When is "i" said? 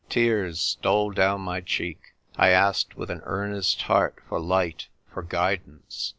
2.35-2.49